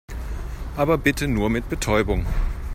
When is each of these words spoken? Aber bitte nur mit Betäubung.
Aber 0.77 0.97
bitte 0.97 1.27
nur 1.27 1.51
mit 1.51 1.69
Betäubung. 1.69 2.25